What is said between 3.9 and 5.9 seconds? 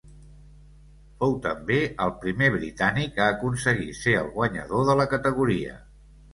ser el guanyador de la categoria.